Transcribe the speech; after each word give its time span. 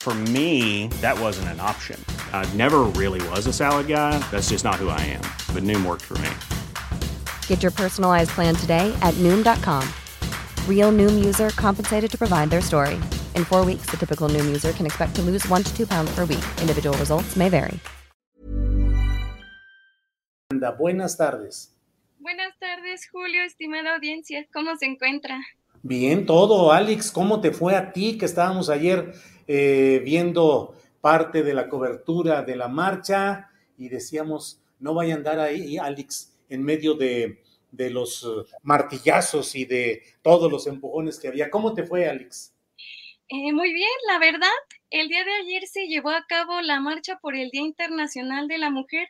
For 0.00 0.14
me, 0.32 0.88
that 1.02 1.20
wasn't 1.20 1.48
an 1.48 1.60
option. 1.60 2.02
I 2.32 2.48
never 2.56 2.84
really 2.96 3.20
was 3.28 3.46
a 3.46 3.52
salad 3.52 3.86
guy. 3.86 4.18
That's 4.30 4.48
just 4.48 4.64
not 4.64 4.76
who 4.76 4.88
I 4.88 5.00
am. 5.12 5.20
But 5.54 5.62
Noom 5.62 5.84
worked 5.84 6.04
for 6.08 6.16
me. 6.24 6.30
Get 7.46 7.62
your 7.62 7.70
personalized 7.70 8.30
plan 8.30 8.54
today 8.56 8.96
at 9.02 9.12
Noom.com. 9.18 9.86
Real 10.66 10.90
Noom 10.90 11.22
user 11.22 11.50
compensated 11.50 12.10
to 12.12 12.16
provide 12.16 12.48
their 12.48 12.62
story. 12.62 12.98
In 13.36 13.44
four 13.44 13.62
weeks, 13.62 13.90
the 13.90 13.98
typical 13.98 14.30
Noom 14.30 14.46
user 14.46 14.72
can 14.72 14.86
expect 14.86 15.14
to 15.16 15.22
lose 15.22 15.46
one 15.48 15.62
to 15.62 15.76
two 15.76 15.86
pounds 15.86 16.10
per 16.14 16.24
week. 16.24 16.44
Individual 16.62 16.96
results 16.96 17.36
may 17.36 17.50
vary. 17.50 17.78
Buenas 20.78 21.16
tardes. 21.16 21.74
Buenas 22.18 22.52
tardes, 22.58 23.06
Julio, 23.12 23.42
estimada 23.44 23.94
audiencia. 23.96 24.46
¿Cómo 24.52 24.76
se 24.78 24.86
encuentra? 24.86 25.40
Bien, 25.82 26.26
todo. 26.26 26.72
Alex, 26.72 27.10
¿cómo 27.10 27.40
te 27.40 27.52
fue 27.52 27.74
a 27.74 27.92
ti 27.92 28.18
que 28.18 28.26
estábamos 28.26 28.68
ayer 28.68 29.14
eh, 29.52 30.00
viendo 30.04 30.76
parte 31.00 31.42
de 31.42 31.54
la 31.54 31.68
cobertura 31.68 32.42
de 32.42 32.54
la 32.54 32.68
marcha 32.68 33.50
y 33.76 33.88
decíamos, 33.88 34.62
no 34.78 34.94
vaya 34.94 35.14
a 35.14 35.16
andar 35.16 35.40
ahí, 35.40 35.76
Alex, 35.76 36.38
en 36.48 36.62
medio 36.62 36.94
de, 36.94 37.42
de 37.72 37.90
los 37.90 38.24
martillazos 38.62 39.56
y 39.56 39.64
de 39.64 40.04
todos 40.22 40.52
los 40.52 40.68
empujones 40.68 41.18
que 41.18 41.26
había. 41.26 41.50
¿Cómo 41.50 41.74
te 41.74 41.82
fue, 41.82 42.08
Alex? 42.08 42.54
Eh, 43.26 43.52
muy 43.52 43.72
bien, 43.72 43.90
la 44.06 44.20
verdad. 44.20 44.46
El 44.88 45.08
día 45.08 45.24
de 45.24 45.32
ayer 45.32 45.66
se 45.66 45.88
llevó 45.88 46.10
a 46.10 46.26
cabo 46.28 46.60
la 46.60 46.78
marcha 46.78 47.18
por 47.20 47.34
el 47.34 47.50
Día 47.50 47.62
Internacional 47.62 48.46
de 48.46 48.58
la 48.58 48.70
Mujer, 48.70 49.08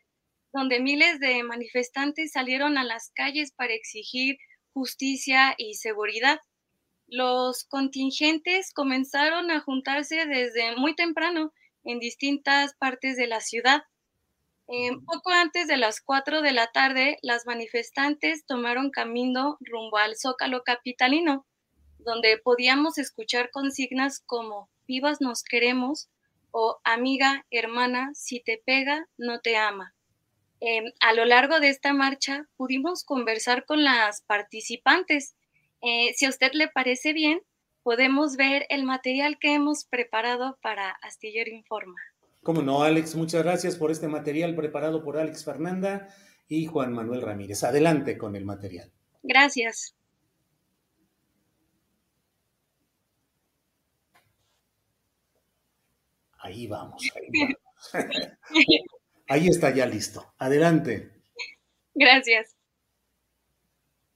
donde 0.55 0.81
miles 0.81 1.21
de 1.21 1.43
manifestantes 1.43 2.33
salieron 2.33 2.79
a 2.79 2.85
las 2.85 3.11
calles 3.15 3.53
para 3.53 3.75
exigir 3.75 4.39
justicia 4.73 5.55
y 5.59 5.75
seguridad 5.75 6.41
los 7.11 7.65
contingentes 7.65 8.73
comenzaron 8.73 9.51
a 9.51 9.61
juntarse 9.61 10.27
desde 10.27 10.77
muy 10.77 10.95
temprano 10.95 11.53
en 11.85 11.99
distintas 11.99 12.75
partes 12.75 13.17
de 13.17 13.27
la 13.27 13.41
ciudad. 13.41 13.83
Eh, 14.69 14.93
poco 15.05 15.31
antes 15.31 15.67
de 15.67 15.77
las 15.77 16.01
4 16.01 16.43
de 16.43 16.53
la 16.53 16.69
tarde, 16.69 17.19
las 17.23 17.45
manifestantes 17.47 18.47
tomaron 18.47 18.91
camino 18.91 19.59
rumbo 19.61 19.97
al 19.97 20.17
Zócalo 20.17 20.63
Capitalino, 20.63 21.47
donde 21.99 22.39
podíamos 22.39 22.97
escuchar 22.97 23.51
consignas 23.51 24.21
como 24.25 24.71
vivas 24.87 25.21
nos 25.21 25.43
queremos 25.43 26.09
o 26.53 26.81
amiga, 26.85 27.47
hermana, 27.51 28.11
si 28.15 28.41
te 28.41 28.63
pega, 28.65 29.09
no 29.19 29.41
te 29.41 29.57
ama. 29.57 29.95
Em, 30.61 30.93
a 31.01 31.15
lo 31.15 31.25
largo 31.25 31.59
de 31.59 31.69
esta 31.69 31.93
marcha 31.93 32.47
pudimos 32.57 33.03
conversar 33.05 33.65
con 33.65 33.83
las 33.83 34.23
participantes 34.23 35.35
eh, 35.83 36.13
si 36.15 36.27
a 36.27 36.29
usted 36.29 36.53
le 36.53 36.69
parece 36.69 37.13
bien, 37.13 37.41
podemos 37.83 38.37
ver 38.37 38.67
el 38.69 38.85
material 38.85 39.39
que 39.39 39.55
hemos 39.55 39.85
preparado 39.85 40.59
para 40.63 40.91
Astillero 41.03 41.51
Informa. 41.51 42.01
Cómo 42.43 42.63
no, 42.63 42.83
Alex, 42.83 43.15
muchas 43.15 43.43
gracias 43.43 43.77
por 43.77 43.91
este 43.91 44.09
material 44.09 44.55
preparado 44.55 45.03
por 45.03 45.19
Alex 45.19 45.45
Fernanda 45.45 46.09
y 46.49 46.67
Juan 46.67 46.93
Manuel 46.93 47.23
Ramírez. 47.23 47.65
Adelante 47.65 48.17
con 48.17 48.35
el 48.35 48.45
material. 48.45 48.91
Gracias. 49.23 49.95
Ahí 56.39 56.67
vamos, 56.67 57.03
ahí 57.15 57.29
vamos. 57.39 57.57
ahí 59.29 59.47
está 59.49 59.75
ya 59.75 59.85
listo. 59.85 60.35
Adelante. 60.39 61.13
Gracias. 61.95 62.57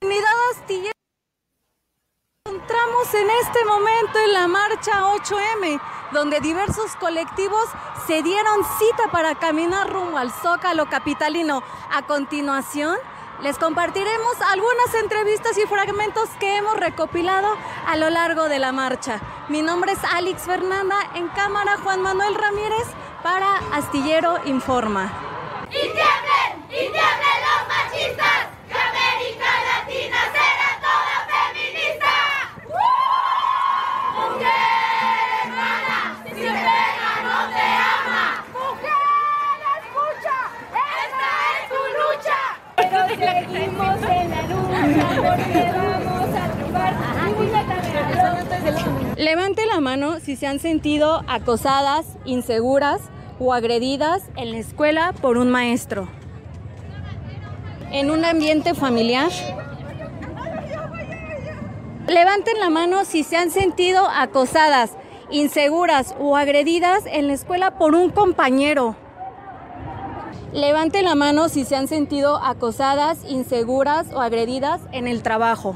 Astillero 0.01 0.94
en 3.13 3.29
este 3.29 3.65
momento 3.65 4.19
en 4.19 4.33
la 4.33 4.47
marcha 4.47 5.03
8M, 5.13 5.79
donde 6.11 6.39
diversos 6.39 6.95
colectivos 6.95 7.65
se 8.07 8.23
dieron 8.23 8.63
cita 8.79 9.11
para 9.11 9.35
caminar 9.35 9.89
rumbo 9.89 10.17
al 10.17 10.31
Zócalo 10.31 10.87
Capitalino. 10.87 11.61
A 11.91 12.01
continuación, 12.03 12.97
les 13.41 13.57
compartiremos 13.57 14.41
algunas 14.49 14.93
entrevistas 15.01 15.57
y 15.57 15.67
fragmentos 15.67 16.29
que 16.39 16.57
hemos 16.57 16.77
recopilado 16.77 17.55
a 17.87 17.95
lo 17.97 18.09
largo 18.09 18.49
de 18.49 18.59
la 18.59 18.71
marcha. 18.71 19.19
Mi 19.49 19.61
nombre 19.61 19.91
es 19.91 19.99
Alex 20.13 20.43
Fernanda, 20.43 20.97
en 21.13 21.27
cámara 21.29 21.77
Juan 21.83 22.01
Manuel 22.01 22.33
Ramírez 22.33 22.87
para 23.21 23.57
Astillero 23.73 24.39
Informa. 24.45 25.11
¡Y 25.69 25.91
tiemblen 25.91 26.93
los 26.93 27.67
machistas! 27.67 28.44
Levante 49.17 49.65
la 49.65 49.79
mano 49.79 50.19
si 50.19 50.35
se 50.35 50.47
han 50.47 50.59
sentido 50.59 51.23
acosadas, 51.27 52.05
inseguras 52.25 53.01
o 53.39 53.53
agredidas 53.53 54.23
en 54.35 54.51
la 54.51 54.57
escuela 54.57 55.13
por 55.21 55.37
un 55.37 55.49
maestro. 55.49 56.07
En 57.91 58.11
un 58.11 58.25
ambiente 58.25 58.73
familiar. 58.73 59.31
Levanten 62.07 62.59
la 62.59 62.69
mano 62.69 63.05
si 63.05 63.23
se 63.23 63.37
han 63.37 63.51
sentido 63.51 64.07
acosadas, 64.07 64.91
inseguras 65.31 66.15
o 66.19 66.37
agredidas 66.37 67.03
en 67.07 67.27
la 67.27 67.33
escuela 67.33 67.77
por 67.77 67.95
un 67.95 68.09
compañero. 68.09 68.95
Levante 70.55 71.01
la 71.01 71.15
mano 71.15 71.49
si 71.49 71.65
se 71.65 71.75
han 71.75 71.89
sentido 71.89 72.37
acosadas, 72.37 73.25
inseguras 73.27 74.07
o 74.13 74.21
agredidas 74.21 74.79
en 74.93 75.05
el 75.05 75.21
trabajo. 75.21 75.75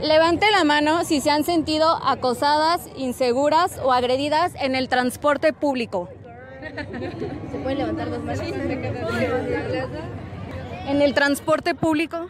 Levante 0.00 0.50
la 0.50 0.64
mano 0.64 1.04
si 1.04 1.20
se 1.20 1.30
han 1.30 1.44
sentido 1.44 1.86
acosadas, 2.02 2.88
inseguras 2.96 3.78
o 3.84 3.92
agredidas 3.92 4.54
en 4.58 4.74
el 4.74 4.88
transporte 4.88 5.52
público. 5.52 6.08
¿Se 7.50 7.58
pueden 7.58 7.76
levantar 7.76 8.08
dos 8.08 8.24
manos? 8.24 8.40
En 10.86 11.02
el 11.02 11.12
transporte 11.12 11.74
público. 11.74 12.26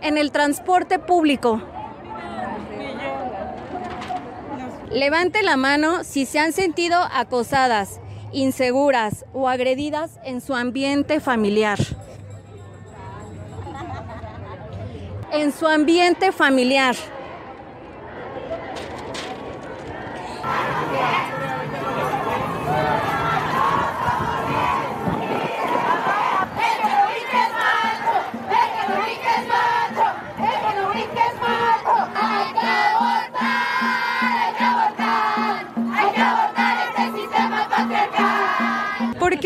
En 0.00 0.16
el 0.16 0.32
transporte 0.32 0.98
público. 0.98 1.60
Levante 4.92 5.42
la 5.42 5.56
mano 5.56 6.04
si 6.04 6.26
se 6.26 6.38
han 6.38 6.52
sentido 6.52 6.98
acosadas, 7.12 7.98
inseguras 8.30 9.24
o 9.32 9.48
agredidas 9.48 10.18
en 10.22 10.42
su 10.42 10.54
ambiente 10.54 11.18
familiar. 11.18 11.78
En 15.32 15.50
su 15.52 15.66
ambiente 15.66 16.30
familiar. 16.30 16.94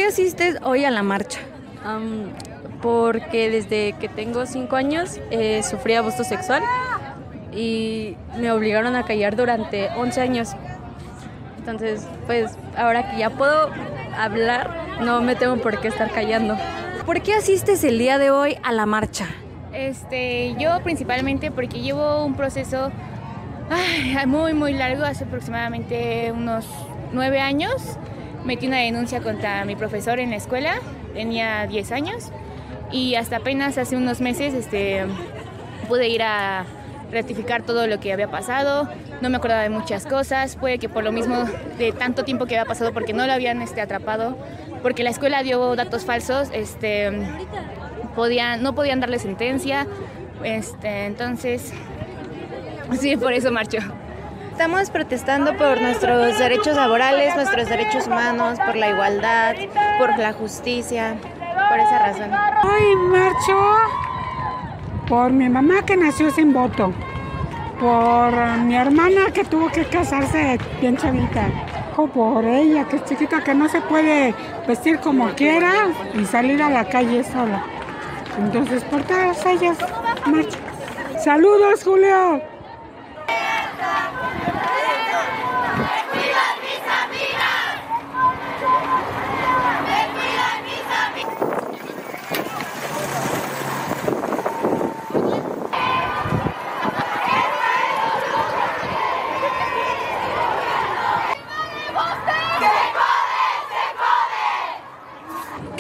asistes 0.07 0.57
hoy 0.63 0.85
a 0.85 0.91
la 0.91 1.03
marcha? 1.03 1.41
Um, 1.85 2.31
porque 2.81 3.51
desde 3.51 3.95
que 3.95 4.09
tengo 4.09 4.47
cinco 4.47 4.77
años 4.77 5.21
eh, 5.31 5.63
sufrí 5.63 5.95
abuso 5.95 6.25
sexual 6.25 6.63
y 7.53 8.17
me 8.39 8.51
obligaron 8.51 8.97
a 8.97 9.05
callar 9.05 9.37
durante 9.37 9.89
11 9.97 10.21
años. 10.21 10.51
Entonces, 11.59 12.07
pues 12.27 12.53
ahora 12.77 13.11
que 13.11 13.19
ya 13.19 13.31
puedo 13.31 13.71
hablar, 14.17 14.71
no 15.01 15.21
me 15.23 15.35
tengo 15.35 15.57
por 15.57 15.81
qué 15.81 15.89
estar 15.89 16.11
callando. 16.11 16.57
¿Por 17.05 17.23
qué 17.23 17.35
asistes 17.35 17.83
el 17.85 17.99
día 17.99 18.19
de 18.19 18.31
hoy 18.31 18.57
a 18.63 18.73
la 18.73 18.87
marcha? 18.87 19.27
Este, 19.73 20.55
yo 20.59 20.81
principalmente 20.83 21.51
porque 21.51 21.81
llevo 21.81 22.25
un 22.25 22.35
proceso 22.35 22.91
ay, 23.71 24.27
muy, 24.27 24.55
muy 24.55 24.73
largo, 24.73 25.05
hace 25.05 25.25
aproximadamente 25.25 26.33
unos 26.33 26.67
nueve 27.13 27.41
años 27.41 27.99
Metí 28.47 28.69
una 28.69 28.79
denuncia 28.79 29.21
contra 29.21 29.65
mi 29.65 29.75
profesor 29.75 30.21
en 30.21 30.31
la 30.31 30.37
escuela, 30.37 30.75
tenía 31.15 31.67
10 31.67 31.91
años 31.91 32.31
y 32.93 33.17
hasta 33.17 33.39
apenas 33.39 33.77
hace 33.77 33.97
unos 33.97 34.21
meses 34.21 34.55
este, 34.55 35.05
pude 35.89 36.09
ir 36.09 36.23
a 36.23 36.65
rectificar 37.11 37.63
todo 37.63 37.89
lo 37.89 37.99
que 37.99 38.13
había 38.13 38.31
pasado, 38.31 38.89
no 39.21 39.31
me 39.31 39.39
acordaba 39.39 39.63
de 39.63 39.71
muchas 39.71 40.07
cosas, 40.07 40.55
puede 40.55 40.79
que 40.79 40.89
por 40.89 41.03
lo 41.03 41.11
mismo 41.11 41.45
de 41.77 41.91
tanto 41.91 42.23
tiempo 42.25 42.47
que 42.47 42.57
había 42.57 42.69
pasado 42.69 42.93
porque 42.93 43.13
no 43.13 43.27
lo 43.27 43.33
habían 43.33 43.63
este, 43.63 43.81
atrapado, 43.81 44.39
porque 44.81 45.03
la 45.03 45.11
escuela 45.11 45.43
dio 45.43 45.75
datos 45.75 46.05
falsos, 46.05 46.49
este, 46.53 47.11
podían, 48.15 48.63
no 48.63 48.77
podían 48.77 49.01
darle 49.01 49.19
sentencia, 49.19 49.89
este, 50.45 51.07
entonces, 51.07 51.73
sí, 53.01 53.17
por 53.17 53.33
eso 53.33 53.51
marcho. 53.51 53.79
Estamos 54.57 54.89
protestando 54.89 55.55
por 55.59 55.83
nuestros 55.83 56.39
derechos 56.39 56.77
laborales, 56.77 57.37
nuestros 57.37 57.69
derechos 57.69 58.07
humanos, 58.07 58.59
por 58.65 58.75
la 58.75 58.89
igualdad, 58.89 59.55
por 59.99 60.19
la 60.19 60.33
justicia, 60.33 61.15
por 61.69 61.79
esa 61.79 61.99
razón. 61.99 62.31
Hoy 62.65 62.97
marcho 62.97 63.55
por 65.07 65.31
mi 65.31 65.51
mamá 65.51 65.83
que 65.85 65.95
nació 65.99 66.31
sin 66.31 66.55
voto, 66.55 66.91
por 67.79 68.33
mi 68.61 68.75
hermana 68.77 69.27
que 69.31 69.45
tuvo 69.45 69.69
que 69.69 69.85
casarse 69.85 70.59
bien 70.81 70.97
chavita, 70.97 71.49
o 71.95 72.07
por 72.07 72.43
ella 72.43 72.89
que 72.89 72.97
es 72.97 73.05
chiquita 73.05 73.45
que 73.45 73.55
no 73.55 73.69
se 73.69 73.83
puede 73.83 74.35
vestir 74.67 75.01
como 75.01 75.29
quiera 75.35 75.89
y 76.15 76.25
salir 76.25 76.63
a 76.63 76.71
la 76.71 76.87
calle 76.87 77.23
sola. 77.25 77.63
Entonces 78.39 78.83
por 78.85 79.03
todas 79.03 79.45
ellas 79.45 79.77
marcho. 80.25 80.59
Saludos 81.23 81.85
Julio. 81.85 82.41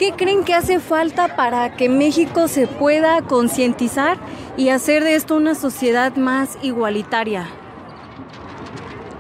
¿Qué 0.06 0.12
creen 0.12 0.44
que 0.44 0.54
hace 0.54 0.78
falta 0.78 1.34
para 1.34 1.74
que 1.74 1.88
México 1.88 2.46
se 2.46 2.68
pueda 2.68 3.22
concientizar 3.22 4.18
y 4.56 4.68
hacer 4.68 5.02
de 5.02 5.16
esto 5.16 5.34
una 5.34 5.56
sociedad 5.56 6.14
más 6.14 6.56
igualitaria? 6.62 7.48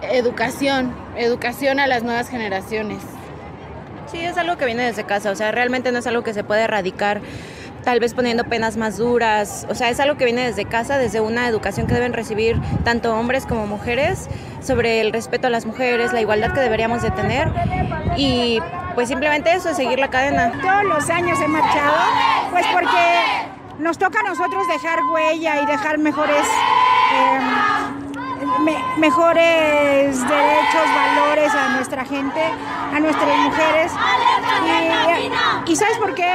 Educación, 0.00 0.94
educación 1.16 1.80
a 1.80 1.88
las 1.88 2.04
nuevas 2.04 2.28
generaciones. 2.28 3.02
Sí, 4.12 4.20
es 4.20 4.38
algo 4.38 4.56
que 4.58 4.64
viene 4.64 4.84
desde 4.84 5.02
casa, 5.02 5.32
o 5.32 5.34
sea, 5.34 5.50
realmente 5.50 5.90
no 5.90 5.98
es 5.98 6.06
algo 6.06 6.22
que 6.22 6.32
se 6.32 6.44
puede 6.44 6.62
erradicar 6.62 7.20
tal 7.82 7.98
vez 7.98 8.14
poniendo 8.14 8.44
penas 8.44 8.76
más 8.76 8.96
duras, 8.96 9.66
o 9.68 9.74
sea, 9.74 9.90
es 9.90 9.98
algo 9.98 10.16
que 10.16 10.24
viene 10.24 10.46
desde 10.46 10.66
casa, 10.66 10.98
desde 10.98 11.20
una 11.20 11.48
educación 11.48 11.88
que 11.88 11.94
deben 11.94 12.12
recibir 12.12 12.60
tanto 12.84 13.12
hombres 13.12 13.44
como 13.44 13.66
mujeres 13.66 14.28
sobre 14.62 15.00
el 15.00 15.12
respeto 15.12 15.48
a 15.48 15.50
las 15.50 15.66
mujeres, 15.66 16.12
la 16.12 16.20
igualdad 16.20 16.52
que 16.52 16.60
deberíamos 16.60 17.02
de 17.02 17.10
tener 17.10 17.48
y 18.16 18.60
pues 18.96 19.08
simplemente 19.08 19.52
eso, 19.52 19.72
seguir 19.74 19.98
la 20.00 20.08
cadena. 20.08 20.50
Todos 20.60 20.82
los 20.84 21.08
años 21.10 21.38
he 21.40 21.46
marchado, 21.46 21.96
pues 22.50 22.66
porque 22.72 22.98
nos 23.78 23.96
toca 23.98 24.18
a 24.20 24.22
nosotros 24.24 24.66
dejar 24.68 24.98
huella 25.04 25.60
y 25.62 25.66
dejar 25.66 25.98
mejores, 25.98 26.44
eh, 27.12 27.38
me- 28.60 28.82
mejores 28.96 30.18
derechos, 30.28 30.86
valores 30.96 31.54
a 31.54 31.68
nuestra 31.76 32.04
gente, 32.04 32.40
a 32.94 32.98
nuestras 32.98 33.36
mujeres. 33.38 33.92
Y, 35.66 35.72
y 35.72 35.76
¿sabes 35.76 35.98
por 35.98 36.14
qué 36.14 36.26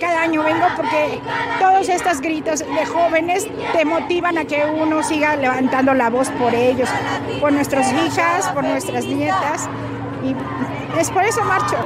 cada 0.00 0.20
año 0.22 0.42
vengo? 0.42 0.66
Porque 0.76 1.18
todos 1.58 1.88
estos 1.88 2.20
gritos 2.20 2.58
de 2.60 2.86
jóvenes 2.86 3.48
te 3.72 3.84
motivan 3.86 4.36
a 4.36 4.44
que 4.44 4.64
uno 4.66 5.02
siga 5.02 5.36
levantando 5.36 5.94
la 5.94 6.10
voz 6.10 6.28
por 6.32 6.54
ellos, 6.54 6.88
por 7.40 7.52
nuestras 7.52 7.90
hijas, 7.92 8.48
por 8.50 8.64
nuestras 8.64 9.04
nietas. 9.06 9.66
Y 10.22 10.34
es 10.98 11.10
por 11.10 11.24
eso 11.24 11.44
marcho. 11.44 11.76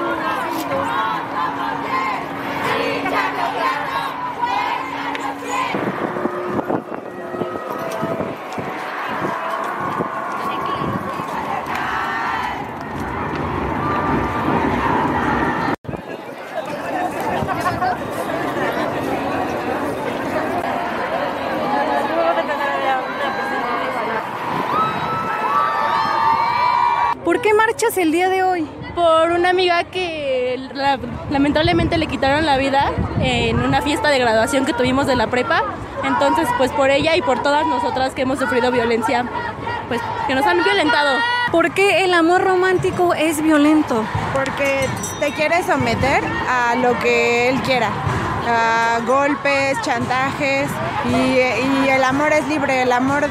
¿Por 27.30 27.40
qué 27.42 27.54
marchas 27.54 27.96
el 27.96 28.10
día 28.10 28.28
de 28.28 28.42
hoy? 28.42 28.66
Por 28.94 29.30
una 29.30 29.49
amiga 29.60 29.84
que 29.84 30.58
la- 30.72 30.98
lamentablemente 31.30 31.98
le 31.98 32.06
quitaron 32.06 32.46
la 32.46 32.56
vida 32.56 32.90
en 33.20 33.60
una 33.60 33.82
fiesta 33.82 34.08
de 34.08 34.18
graduación 34.18 34.64
que 34.64 34.72
tuvimos 34.72 35.06
de 35.06 35.16
la 35.16 35.26
prepa. 35.26 35.62
Entonces, 36.02 36.48
pues 36.56 36.70
por 36.72 36.88
ella 36.90 37.14
y 37.14 37.20
por 37.20 37.42
todas 37.42 37.66
nosotras 37.66 38.14
que 38.14 38.22
hemos 38.22 38.38
sufrido 38.38 38.70
violencia, 38.72 39.26
pues 39.88 40.00
que 40.26 40.34
nos 40.34 40.46
han 40.46 40.64
violentado. 40.64 41.18
¿Por 41.52 41.72
qué 41.72 42.04
el 42.04 42.14
amor 42.14 42.42
romántico 42.42 43.12
es 43.12 43.42
violento? 43.42 44.02
Porque 44.32 44.88
te 45.18 45.30
quiere 45.32 45.62
someter 45.62 46.24
a 46.48 46.74
lo 46.76 46.98
que 47.00 47.50
él 47.50 47.60
quiera, 47.60 47.90
a 48.48 49.00
golpes, 49.06 49.78
chantajes 49.82 50.70
y, 51.04 51.84
y 51.84 51.88
el 51.90 52.02
amor 52.02 52.32
es 52.32 52.48
libre, 52.48 52.80
el 52.82 52.92
amor 52.92 53.26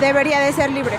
debería 0.00 0.40
de 0.40 0.52
ser 0.52 0.72
libre. 0.72 0.98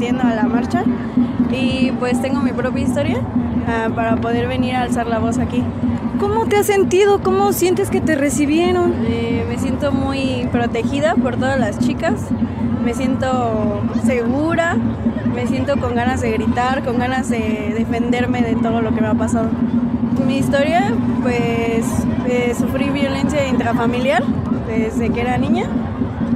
Asistiendo 0.00 0.22
a 0.22 0.34
la 0.34 0.44
marcha 0.44 0.82
y 1.52 1.92
pues 1.98 2.22
tengo 2.22 2.40
mi 2.40 2.52
propia 2.52 2.84
historia 2.84 3.18
uh, 3.18 3.92
para 3.92 4.16
poder 4.16 4.48
venir 4.48 4.74
a 4.74 4.82
alzar 4.82 5.06
la 5.06 5.18
voz 5.18 5.36
aquí. 5.36 5.62
¿Cómo 6.18 6.46
te 6.46 6.56
has 6.56 6.66
sentido? 6.66 7.20
¿Cómo 7.22 7.52
sientes 7.52 7.90
que 7.90 8.00
te 8.00 8.14
recibieron? 8.14 8.94
Eh, 9.04 9.44
me 9.46 9.58
siento 9.58 9.92
muy 9.92 10.48
protegida 10.50 11.16
por 11.16 11.36
todas 11.36 11.60
las 11.60 11.78
chicas, 11.80 12.14
me 12.82 12.94
siento 12.94 13.82
segura, 14.02 14.78
me 15.34 15.46
siento 15.46 15.78
con 15.78 15.94
ganas 15.94 16.22
de 16.22 16.32
gritar, 16.32 16.82
con 16.82 16.98
ganas 16.98 17.28
de 17.28 17.74
defenderme 17.76 18.40
de 18.40 18.54
todo 18.54 18.80
lo 18.80 18.94
que 18.94 19.02
me 19.02 19.08
ha 19.08 19.14
pasado. 19.14 19.50
Mi 20.26 20.38
historia, 20.38 20.94
pues 21.20 21.84
eh, 22.26 22.54
sufrí 22.58 22.88
violencia 22.88 23.46
intrafamiliar 23.46 24.22
desde 24.66 25.10
que 25.10 25.20
era 25.20 25.36
niña 25.36 25.68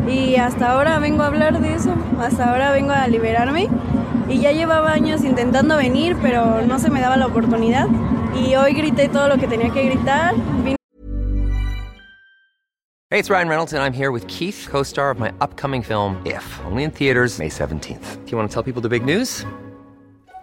y 0.09 0.37
hasta 0.37 0.73
ahora 0.73 0.99
vengo 0.99 1.23
a 1.23 1.27
hablar 1.27 1.61
de 1.61 1.75
eso, 1.75 1.95
hasta 2.21 2.51
ahora 2.51 2.73
vengo 2.73 2.93
a 2.93 3.07
liberarme 3.09 3.69
y 4.29 4.41
ya 4.41 4.53
llevaba 4.53 4.93
años 4.93 5.25
intentando 5.25 5.77
venir, 5.77 6.17
pero 6.21 6.63
no 6.63 6.79
se 6.79 6.91
me 6.91 7.01
daba 7.01 7.17
la 7.17 7.27
oportunidad 7.27 7.89
y 8.35 8.55
hoy 8.57 8.75
grité 8.75 9.09
todo 9.09 9.29
lo 9.29 9.39
que 9.39 9.47
tenía 9.47 9.71
que 9.71 9.85
gritar. 9.85 10.35
Hey, 13.11 13.21
it's 13.21 13.31
Ryan 13.31 13.49
Reynolds, 13.49 13.73
and 13.73 13.81
I'm 13.81 13.93
here 13.93 14.11
with 14.11 14.27
Keith, 14.27 14.67
co 14.69 14.83
star 14.83 15.11
of 15.11 15.21
my 15.21 15.33
upcoming 15.41 15.83
film, 15.83 16.21
If, 16.25 16.45
only 16.67 16.83
in 16.83 16.91
theaters, 16.91 17.39
May 17.39 17.49
17th. 17.49 18.25
Do 18.25 18.31
you 18.31 18.37
want 18.37 18.51
to 18.51 18.53
tell 18.53 18.65
people 18.65 18.83
the 18.83 18.89
big 18.89 19.05
news? 19.05 19.47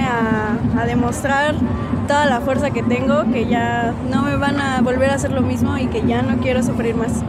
A, 0.00 0.80
a 0.80 0.86
demostrar 0.86 1.54
toda 2.06 2.26
la 2.26 2.40
fuerza 2.40 2.70
que 2.70 2.82
tengo, 2.82 3.24
que 3.32 3.46
ya 3.46 3.94
no 4.10 4.22
me 4.22 4.36
van 4.36 4.60
a 4.60 4.80
volver 4.82 5.10
a 5.10 5.14
hacer 5.14 5.32
lo 5.32 5.42
mismo 5.42 5.78
y 5.78 5.86
que 5.86 6.06
ya 6.06 6.22
no 6.22 6.38
quiero 6.38 6.62
sufrir 6.62 6.94
más. 6.94 7.22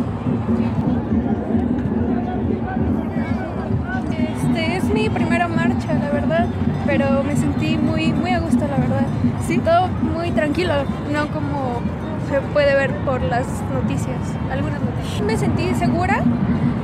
Este 4.43 4.75
es 4.77 4.84
mi 4.86 5.10
primera 5.10 5.48
marcha, 5.48 5.93
la 5.93 6.10
verdad, 6.10 6.48
pero 6.86 7.24
me 7.24 7.36
sentí 7.36 7.77
muy, 7.77 8.13
muy 8.13 8.32
a 8.32 8.39
gusto, 8.39 8.67
la 8.67 8.77
verdad. 8.77 9.05
Sí. 9.48 9.58
Todo 9.58 9.88
muy 9.88 10.32
tranquilo, 10.32 10.74
no 11.12 11.27
como 11.27 11.82
se 12.29 12.41
puede 12.53 12.75
ver 12.75 12.91
por 13.05 13.22
las 13.22 13.46
noticias, 13.74 14.17
algunas 14.51 14.82
noticias. 14.82 15.22
Me 15.22 15.38
sentí 15.38 15.74
segura, 15.75 16.24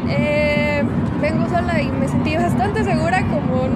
eh, 0.08 0.84
vengo 1.22 1.48
sola 1.50 1.82
y 1.82 1.90
me 1.90 2.08
sentí 2.08 2.36
bastante 2.38 2.84
segura 2.84 3.24
como 3.24 3.68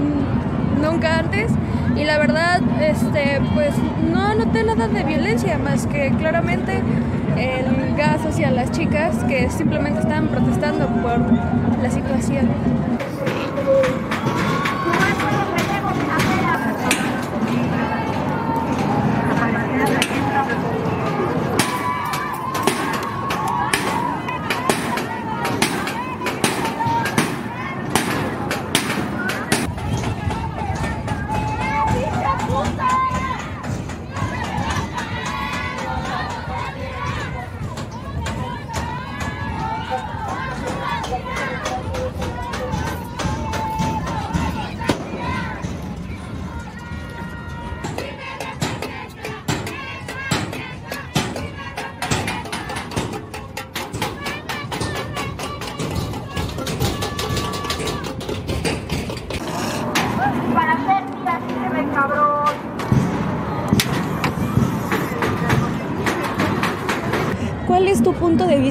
nunca 0.83 1.19
antes 1.19 1.51
y 1.95 2.03
la 2.03 2.17
verdad 2.17 2.61
este 2.81 3.41
pues 3.53 3.71
no 4.11 4.35
noté 4.35 4.63
nada 4.63 4.87
de 4.87 5.03
violencia 5.03 5.57
más 5.57 5.87
que 5.87 6.11
claramente 6.19 6.81
el 7.37 7.95
gas 7.95 8.25
hacia 8.25 8.51
las 8.51 8.71
chicas 8.71 9.15
que 9.23 9.49
simplemente 9.49 10.01
estaban 10.01 10.27
protestando 10.27 10.87
por 10.87 11.19
la 11.81 11.89
situación. 11.89 12.49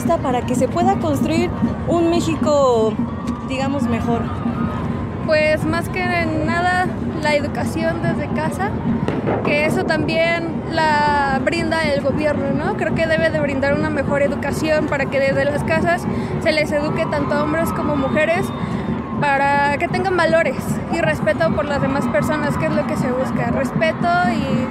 Para 0.07 0.43
que 0.43 0.55
se 0.55 0.69
pueda 0.69 0.97
construir 0.97 1.49
un 1.89 2.11
México, 2.11 2.93
digamos, 3.49 3.85
mejor? 3.85 4.23
Pues 5.27 5.65
más 5.65 5.89
que 5.89 6.05
nada 6.45 6.87
la 7.23 7.37
educación 7.37 8.03
desde 8.03 8.27
casa, 8.35 8.71
que 9.45 9.65
eso 9.67 9.85
también 9.85 10.63
la 10.73 11.41
brinda 11.45 11.85
el 11.85 12.03
gobierno, 12.03 12.51
¿no? 12.53 12.77
Creo 12.77 12.95
que 12.95 13.07
debe 13.07 13.31
de 13.31 13.39
brindar 13.39 13.75
una 13.75 13.91
mejor 13.91 14.23
educación 14.23 14.87
para 14.87 15.07
que 15.07 15.21
desde 15.21 15.45
las 15.45 15.63
casas 15.63 16.03
se 16.43 16.53
les 16.53 16.73
eduque 16.73 17.07
tanto 17.07 17.35
a 17.35 17.45
hombres 17.45 17.71
como 17.73 17.95
mujeres 17.95 18.45
para 19.21 19.79
que 19.79 19.87
tengan 19.87 20.17
valores 20.17 20.57
y 20.93 21.01
respeto 21.01 21.55
por 21.55 21.65
las 21.65 21.81
demás 21.81 22.07
personas, 22.09 22.57
que 22.59 22.67
es 22.67 22.73
lo 22.73 22.85
que 22.89 22.97
se 22.97 23.11
busca, 23.13 23.53
respeto 23.53 24.09
y 24.35 24.67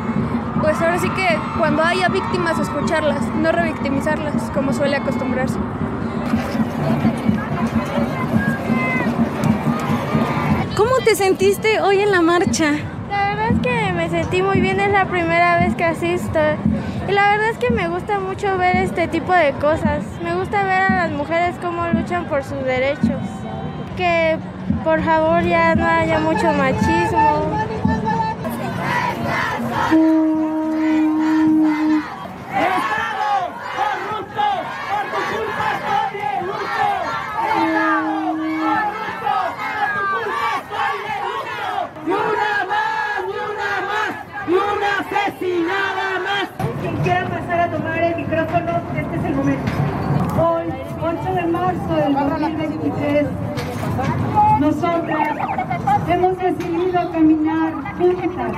pues 0.61 0.79
ahora 0.81 0.99
sí 0.99 1.09
que 1.09 1.27
cuando 1.57 1.83
haya 1.83 2.07
víctimas 2.09 2.59
escucharlas, 2.59 3.21
no 3.41 3.51
revictimizarlas 3.51 4.33
como 4.53 4.71
suele 4.73 4.95
acostumbrarse. 4.97 5.57
¿Cómo 10.77 10.91
te 11.03 11.15
sentiste 11.15 11.81
hoy 11.81 12.01
en 12.01 12.11
la 12.11 12.21
marcha? 12.21 12.73
La 13.09 13.29
verdad 13.29 13.51
es 13.51 13.59
que 13.59 13.93
me 13.93 14.09
sentí 14.09 14.41
muy 14.41 14.61
bien, 14.61 14.79
es 14.79 14.91
la 14.91 15.05
primera 15.05 15.59
vez 15.59 15.75
que 15.75 15.83
asisto. 15.83 16.39
Y 17.07 17.11
la 17.11 17.31
verdad 17.31 17.49
es 17.49 17.57
que 17.57 17.71
me 17.71 17.87
gusta 17.87 18.19
mucho 18.19 18.57
ver 18.57 18.75
este 18.77 19.07
tipo 19.07 19.33
de 19.33 19.53
cosas. 19.53 20.03
Me 20.23 20.35
gusta 20.35 20.63
ver 20.63 20.83
a 20.83 21.07
las 21.07 21.11
mujeres 21.11 21.55
cómo 21.61 21.87
luchan 21.87 22.25
por 22.25 22.43
sus 22.43 22.63
derechos. 22.63 23.21
Que 23.97 24.37
por 24.83 25.01
favor 25.01 25.43
ya 25.43 25.75
no 25.75 25.85
haya 25.85 26.19
mucho 26.19 26.53
machismo. 26.53 27.47
¡Ni 42.05 42.13
una 42.13 42.65
más! 42.67 43.25
¡Ni 43.27 43.33
una 43.33 43.71
más! 43.87 44.47
¡Ni 44.47 44.53
una 44.55 44.99
asesinada 44.99 46.19
más! 46.19 46.49
Quien 46.81 46.97
quiera 46.97 47.27
pasar 47.27 47.59
a 47.59 47.71
tomar 47.71 47.99
el 47.99 48.15
micrófono, 48.15 48.81
este 48.97 49.15
es 49.17 49.25
el 49.25 49.35
momento. 49.35 49.71
Hoy, 50.41 50.65
8 51.01 51.33
de 51.35 51.47
marzo 51.71 51.95
del 51.95 52.13
2023, 52.13 53.27
nosotras 54.59 55.37
hemos 56.09 56.37
decidido 56.37 57.11
caminar 57.11 57.73
juntas, 57.97 58.51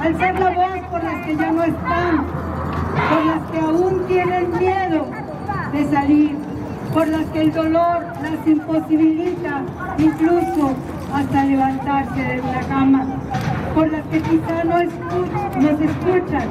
alzar 0.00 0.40
la 0.40 0.50
voz 0.50 0.80
por 0.90 1.04
las 1.04 1.26
que 1.26 1.36
ya 1.36 1.52
no 1.52 1.62
están, 1.62 2.26
por 3.10 3.26
las 3.26 3.50
que 3.50 3.60
aún 3.60 4.06
tienen 4.08 4.58
miedo 4.58 5.06
de 5.72 5.90
salir, 5.90 6.36
por 6.92 7.08
las 7.08 7.24
que 7.26 7.40
el 7.42 7.52
dolor 7.52 8.06
las 8.22 8.46
imposibilita 8.46 9.62
incluso 9.98 10.74
hasta 11.14 11.44
levantarse 11.44 12.20
de 12.20 12.42
la 12.42 12.60
cama. 12.68 13.06
por 13.74 13.90
las 13.90 14.02
que 14.08 14.20
quizá 14.20 14.64
no 14.64 14.82
nos 14.82 15.80
escuchan, 15.80 16.46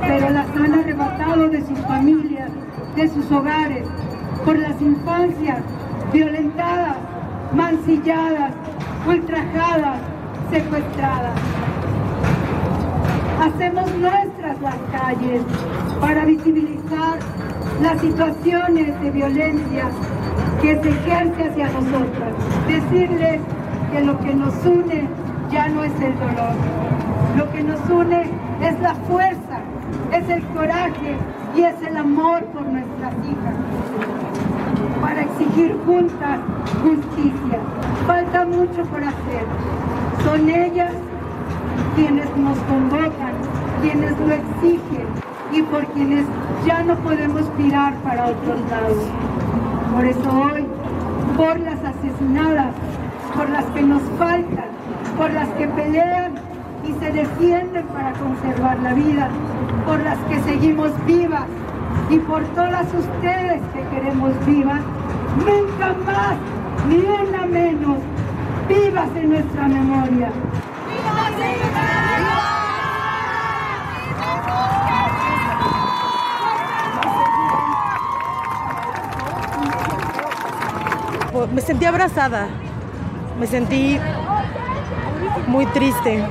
pero 0.00 0.30
las 0.30 0.48
han 0.56 0.74
arrebatado 0.74 1.48
de 1.48 1.64
sus 1.64 1.78
familias, 1.86 2.50
de 2.96 3.08
sus 3.08 3.30
hogares, 3.30 3.86
por 4.48 4.58
las 4.58 4.80
infancias 4.80 5.58
violentadas, 6.10 6.96
mancilladas, 7.52 8.54
ultrajadas, 9.06 10.00
secuestradas. 10.50 11.38
Hacemos 13.42 13.94
nuestras 13.96 14.58
las 14.62 14.76
calles 14.90 15.42
para 16.00 16.24
visibilizar 16.24 17.18
las 17.82 18.00
situaciones 18.00 18.98
de 19.02 19.10
violencia 19.10 19.90
que 20.62 20.82
se 20.82 20.88
ejerce 20.88 21.50
hacia 21.50 21.66
nosotras. 21.66 22.32
Decirles 22.66 23.40
que 23.92 24.00
lo 24.00 24.18
que 24.18 24.34
nos 24.34 24.54
une 24.64 25.08
ya 25.52 25.68
no 25.68 25.84
es 25.84 25.92
el 26.00 26.18
dolor. 26.18 26.54
Lo 27.36 27.52
que 27.52 27.62
nos 27.64 27.80
une 27.90 28.22
es 28.62 28.80
la 28.80 28.94
fuerza, 28.94 29.60
es 30.10 30.26
el 30.30 30.42
coraje 30.54 31.16
y 31.54 31.60
es 31.64 31.82
el 31.86 31.98
amor 31.98 32.44
por 32.46 32.62
nuestras 32.62 33.12
hijas. 33.26 34.17
Para 35.00 35.22
exigir 35.22 35.76
juntas 35.86 36.40
justicia. 36.82 37.58
Falta 38.06 38.44
mucho 38.44 38.82
por 38.84 39.02
hacer. 39.02 39.44
Son 40.24 40.48
ellas 40.48 40.92
quienes 41.94 42.36
nos 42.36 42.58
convocan, 42.58 43.34
quienes 43.82 44.18
lo 44.20 44.32
exigen 44.32 45.06
y 45.52 45.62
por 45.62 45.84
quienes 45.86 46.24
ya 46.66 46.82
no 46.82 46.94
podemos 46.96 47.42
mirar 47.56 47.94
para 48.04 48.26
otros 48.26 48.60
lados. 48.70 49.04
Por 49.94 50.04
eso 50.04 50.30
hoy, 50.30 50.66
por 51.36 51.58
las 51.60 51.78
asesinadas, 51.84 52.74
por 53.34 53.48
las 53.50 53.64
que 53.66 53.82
nos 53.82 54.02
faltan, 54.18 54.66
por 55.16 55.32
las 55.32 55.48
que 55.50 55.66
pelean 55.68 56.34
y 56.86 56.92
se 57.04 57.12
defienden 57.12 57.86
para 57.86 58.12
conservar 58.12 58.78
la 58.80 58.94
vida, 58.94 59.28
por 59.86 60.00
las 60.00 60.18
que 60.28 60.40
seguimos 60.42 60.90
vivas 61.06 61.44
y 62.10 62.18
por 62.20 62.42
todas 62.54 62.86
ustedes 62.94 63.60
que 63.74 63.82
queremos 63.94 64.32
vivas, 64.46 64.80
nunca 65.38 65.94
más, 66.06 66.36
ni 66.88 66.96
una 66.96 67.46
menos, 67.46 67.98
vivas 68.68 69.08
en 69.14 69.30
nuestra 69.30 69.68
memoria. 69.68 70.30
Pues, 81.32 81.52
Me 81.52 81.60
sentí 81.60 81.84
abrazada, 81.84 82.48
me 83.38 83.46
sentí 83.46 83.98
muy 85.46 85.66
triste. 85.66 86.24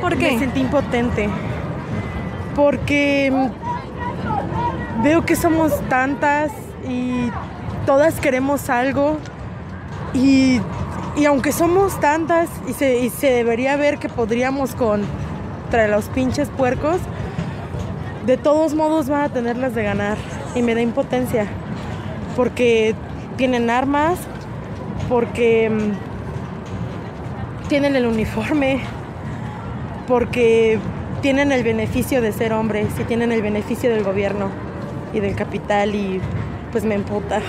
¿Por 0.00 0.16
qué? 0.16 0.32
Me 0.32 0.38
sentí 0.38 0.60
impotente. 0.60 1.28
Porque 2.54 3.30
mm, 3.30 3.59
veo 5.02 5.24
que 5.24 5.34
somos 5.34 5.72
tantas 5.88 6.52
y 6.88 7.30
todas 7.86 8.20
queremos 8.20 8.68
algo 8.68 9.16
y, 10.12 10.60
y 11.16 11.24
aunque 11.24 11.52
somos 11.52 11.98
tantas 12.00 12.50
y 12.68 12.74
se, 12.74 12.98
y 12.98 13.10
se 13.10 13.30
debería 13.30 13.76
ver 13.76 13.98
que 13.98 14.08
podríamos 14.08 14.74
contra 14.74 15.88
los 15.88 16.06
pinches 16.06 16.48
puercos, 16.50 16.98
de 18.26 18.36
todos 18.36 18.74
modos 18.74 19.08
van 19.08 19.22
a 19.22 19.28
tenerlas 19.30 19.74
de 19.74 19.84
ganar 19.84 20.18
y 20.54 20.62
me 20.62 20.74
da 20.74 20.82
impotencia 20.82 21.46
porque 22.36 22.94
tienen 23.36 23.70
armas, 23.70 24.18
porque 25.08 25.70
mm, 25.70 27.68
tienen 27.68 27.96
el 27.96 28.06
uniforme, 28.06 28.80
porque 30.06 30.78
tienen 31.22 31.52
el 31.52 31.64
beneficio 31.64 32.20
de 32.20 32.32
ser 32.32 32.52
hombres 32.52 32.88
y 33.00 33.04
tienen 33.04 33.32
el 33.32 33.40
beneficio 33.40 33.88
del 33.88 34.04
gobierno 34.04 34.69
y 35.12 35.20
del 35.20 35.34
capital 35.34 35.94
y 35.94 36.20
pues 36.72 36.84
me 36.84 36.94
emputa. 36.94 37.40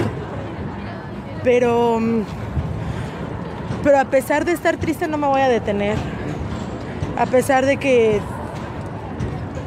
Pero, 1.43 2.00
mm, 2.00 2.21
pero 3.84 4.00
a 4.00 4.06
pesar 4.06 4.45
de 4.45 4.52
estar 4.52 4.78
triste 4.78 5.08
no 5.08 5.17
me 5.17 5.28
voy 5.28 5.41
a 5.41 5.50
detener. 5.50 5.97
A 7.17 7.26
pesar 7.26 7.65
de 7.65 7.78
que 7.78 8.19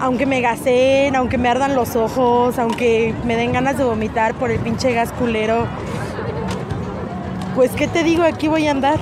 aunque 0.00 0.26
me 0.26 0.40
gaseen, 0.40 1.16
aunque 1.16 1.38
me 1.38 1.48
ardan 1.48 1.74
los 1.74 1.96
ojos, 1.96 2.58
aunque 2.58 3.14
me 3.24 3.36
den 3.36 3.52
ganas 3.52 3.78
de 3.78 3.84
vomitar 3.84 4.34
por 4.34 4.50
el 4.50 4.58
pinche 4.58 4.92
gas 4.92 5.12
culero, 5.12 5.66
pues 7.54 7.70
qué 7.72 7.86
te 7.86 8.02
digo, 8.02 8.24
aquí 8.24 8.48
voy 8.48 8.66
a 8.66 8.72
andar. 8.72 8.98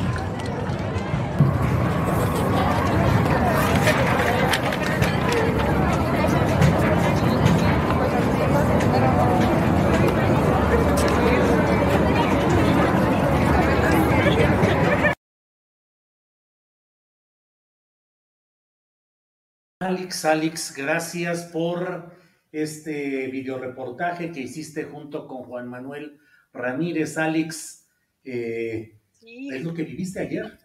Alex, 19.83 20.25
Alex, 20.25 20.75
gracias 20.77 21.47
por 21.47 22.13
este 22.53 23.27
videoreportaje 23.27 24.31
que 24.31 24.39
hiciste 24.39 24.85
junto 24.85 25.27
con 25.27 25.43
Juan 25.43 25.67
Manuel 25.67 26.21
Ramírez. 26.53 27.19
Alex, 27.19 27.89
eh, 28.23 29.01
Sí. 29.11 29.49
¿es 29.53 29.65
lo 29.65 29.75
que 29.75 29.83
viviste 29.83 30.21
ayer? 30.21 30.57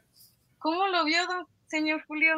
¿Cómo 0.59 0.85
lo 0.89 1.03
vio, 1.03 1.17
don 1.25 1.47
señor 1.65 2.03
Julio? 2.07 2.35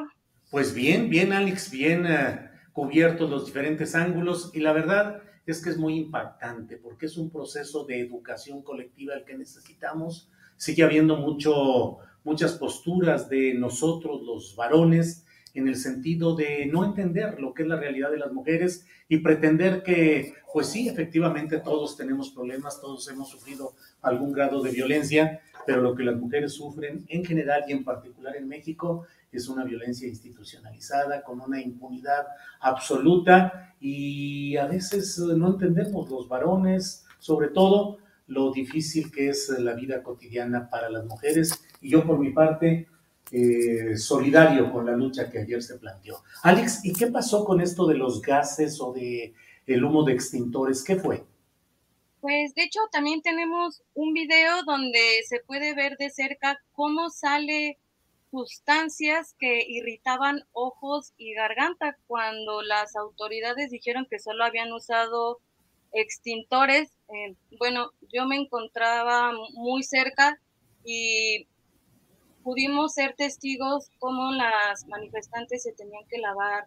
Pues 0.51 0.73
bien, 0.73 1.09
bien, 1.09 1.33
Alex, 1.33 1.69
bien 1.69 2.05
eh, 2.05 2.49
cubiertos 2.71 3.29
los 3.29 3.45
diferentes 3.45 3.93
ángulos 3.93 4.49
y 4.53 4.61
la 4.61 4.71
verdad 4.71 5.21
es 5.45 5.61
que 5.61 5.71
es 5.71 5.77
muy 5.77 5.97
impactante 5.97 6.77
porque 6.77 7.07
es 7.07 7.17
un 7.17 7.29
proceso 7.29 7.83
de 7.83 7.99
educación 7.99 8.63
colectiva 8.63 9.15
el 9.15 9.25
que 9.25 9.37
necesitamos. 9.37 10.31
Sigue 10.55 10.83
habiendo 10.83 11.17
mucho, 11.17 11.97
muchas 12.23 12.53
posturas 12.53 13.27
de 13.27 13.53
nosotros, 13.53 14.21
los 14.21 14.55
varones, 14.55 15.25
en 15.53 15.67
el 15.67 15.75
sentido 15.75 16.35
de 16.35 16.65
no 16.67 16.85
entender 16.85 17.39
lo 17.39 17.53
que 17.53 17.63
es 17.63 17.69
la 17.69 17.77
realidad 17.77 18.11
de 18.11 18.17
las 18.17 18.31
mujeres 18.31 18.85
y 19.07 19.17
pretender 19.17 19.83
que, 19.83 20.33
pues 20.53 20.67
sí, 20.67 20.87
efectivamente 20.87 21.59
todos 21.59 21.97
tenemos 21.97 22.29
problemas, 22.31 22.79
todos 22.79 23.07
hemos 23.09 23.29
sufrido 23.29 23.73
algún 24.01 24.31
grado 24.31 24.61
de 24.61 24.71
violencia, 24.71 25.41
pero 25.65 25.81
lo 25.81 25.95
que 25.95 26.03
las 26.03 26.15
mujeres 26.15 26.53
sufren 26.53 27.05
en 27.07 27.25
general 27.25 27.63
y 27.67 27.73
en 27.73 27.83
particular 27.83 28.35
en 28.35 28.47
México 28.47 29.05
es 29.31 29.47
una 29.47 29.63
violencia 29.63 30.07
institucionalizada, 30.07 31.23
con 31.23 31.41
una 31.41 31.61
impunidad 31.61 32.25
absoluta 32.59 33.75
y 33.79 34.57
a 34.57 34.65
veces 34.65 35.17
no 35.19 35.49
entendemos 35.49 36.09
los 36.09 36.27
varones, 36.27 37.05
sobre 37.19 37.49
todo 37.49 37.99
lo 38.27 38.51
difícil 38.51 39.11
que 39.11 39.29
es 39.29 39.49
la 39.49 39.73
vida 39.73 40.03
cotidiana 40.03 40.69
para 40.69 40.89
las 40.89 41.05
mujeres. 41.05 41.63
Y 41.81 41.89
yo 41.89 42.05
por 42.05 42.19
mi 42.19 42.31
parte 42.31 42.87
eh, 43.31 43.97
solidario 43.97 44.71
con 44.71 44.85
la 44.85 44.93
lucha 44.93 45.29
que 45.29 45.39
ayer 45.39 45.61
se 45.61 45.77
planteó. 45.77 46.23
Alex, 46.43 46.83
¿y 46.83 46.93
qué 46.93 47.07
pasó 47.07 47.45
con 47.45 47.61
esto 47.61 47.85
de 47.85 47.95
los 47.95 48.21
gases 48.21 48.79
o 48.81 48.91
de 48.93 49.33
el 49.67 49.83
humo 49.83 50.03
de 50.03 50.13
extintores? 50.13 50.83
¿Qué 50.83 50.95
fue? 50.95 51.23
Pues 52.21 52.53
de 52.55 52.63
hecho 52.63 52.79
también 52.91 53.21
tenemos 53.21 53.81
un 53.93 54.13
video 54.13 54.63
donde 54.65 55.21
se 55.27 55.39
puede 55.39 55.73
ver 55.73 55.95
de 55.97 56.09
cerca 56.09 56.59
cómo 56.73 57.09
sale 57.09 57.77
sustancias 58.31 59.35
que 59.39 59.63
irritaban 59.67 60.43
ojos 60.51 61.13
y 61.17 61.33
garganta 61.33 61.97
cuando 62.07 62.61
las 62.61 62.95
autoridades 62.95 63.71
dijeron 63.71 64.05
que 64.09 64.19
solo 64.19 64.43
habían 64.43 64.71
usado 64.73 65.39
extintores. 65.93 66.91
Eh, 67.09 67.35
bueno, 67.57 67.91
yo 68.11 68.25
me 68.25 68.35
encontraba 68.35 69.31
muy 69.53 69.83
cerca 69.83 70.39
y 70.83 71.47
pudimos 72.43 72.93
ser 72.93 73.15
testigos 73.15 73.89
cómo 73.99 74.31
las 74.31 74.87
manifestantes 74.87 75.63
se 75.63 75.73
tenían 75.73 76.03
que 76.09 76.19
lavar 76.19 76.65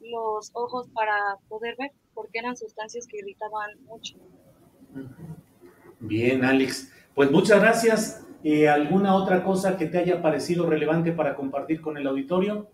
los 0.00 0.50
ojos 0.54 0.88
para 0.94 1.36
poder 1.48 1.76
ver, 1.78 1.92
porque 2.14 2.38
eran 2.38 2.56
sustancias 2.56 3.06
que 3.06 3.18
irritaban 3.18 3.82
mucho. 3.84 4.16
Bien, 6.00 6.44
Alex. 6.44 6.92
Pues 7.14 7.30
muchas 7.30 7.60
gracias. 7.60 8.24
Eh, 8.44 8.68
¿Alguna 8.68 9.16
otra 9.16 9.42
cosa 9.42 9.76
que 9.76 9.86
te 9.86 9.98
haya 9.98 10.22
parecido 10.22 10.66
relevante 10.66 11.12
para 11.12 11.34
compartir 11.34 11.80
con 11.80 11.96
el 11.96 12.06
auditorio? 12.06 12.70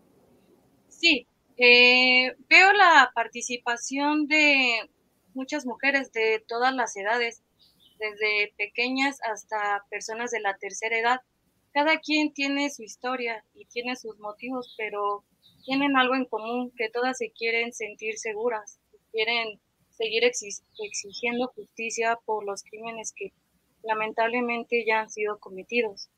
Sí, 0.88 1.26
eh, 1.56 2.34
veo 2.48 2.72
la 2.74 3.10
participación 3.14 4.26
de 4.26 4.90
muchas 5.32 5.64
mujeres 5.64 6.12
de 6.12 6.44
todas 6.46 6.74
las 6.74 6.96
edades, 6.96 7.42
desde 7.98 8.52
pequeñas 8.58 9.18
hasta 9.22 9.84
personas 9.90 10.30
de 10.30 10.40
la 10.40 10.56
tercera 10.58 10.98
edad. 10.98 11.20
Cada 11.74 11.98
quien 11.98 12.32
tiene 12.32 12.70
su 12.70 12.84
historia 12.84 13.44
y 13.54 13.66
tiene 13.66 13.96
sus 13.96 14.16
motivos, 14.20 14.74
pero 14.78 15.24
tienen 15.64 15.96
algo 15.96 16.14
en 16.14 16.24
común, 16.24 16.72
que 16.76 16.88
todas 16.88 17.18
se 17.18 17.30
quieren 17.32 17.72
sentir 17.72 18.16
seguras, 18.16 18.78
quieren 19.10 19.60
seguir 19.90 20.22
exi- 20.22 20.62
exigiendo 20.82 21.48
justicia 21.48 22.16
por 22.24 22.44
los 22.44 22.62
crímenes 22.62 23.12
que 23.16 23.32
lamentablemente 23.82 24.84
ya 24.86 25.00
han 25.00 25.10
sido 25.10 25.38
cometidos. 25.40 26.08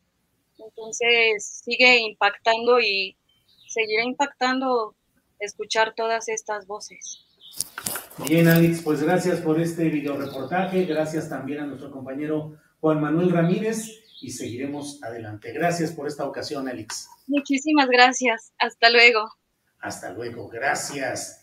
Entonces 0.59 1.63
sigue 1.65 2.01
impactando 2.01 2.79
y 2.81 3.17
seguirá 3.67 4.05
impactando 4.05 4.95
escuchar 5.41 5.95
todas 5.95 6.29
estas 6.29 6.67
voces. 6.67 7.23
Bien, 8.29 8.49
Alex, 8.49 8.83
pues 8.83 9.03
gracias 9.03 9.41
por 9.41 9.61
este 9.61 9.89
video 9.89 10.17
reportaje, 10.17 10.85
gracias 10.85 11.29
también 11.29 11.61
a 11.61 11.67
nuestro 11.67 11.91
compañero 11.91 12.57
Juan 12.81 13.01
Manuel 13.01 13.31
Ramírez 13.31 14.03
y 14.21 14.31
seguiremos 14.31 15.03
adelante. 15.03 15.53
Gracias 15.53 15.93
por 15.93 16.07
esta 16.07 16.25
ocasión, 16.25 16.69
Alex. 16.69 17.09
Muchísimas 17.27 17.89
gracias. 17.89 18.53
Hasta 18.59 18.91
luego. 18.91 19.29
Hasta 19.81 20.13
luego. 20.13 20.49
Gracias. 20.49 21.43